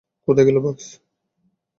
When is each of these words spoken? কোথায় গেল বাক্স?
কোথায় 0.27 0.45
গেল 0.47 0.57
বাক্স? 0.63 0.85